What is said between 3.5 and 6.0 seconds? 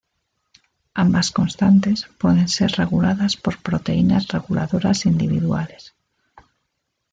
proteínas reguladoras individuales.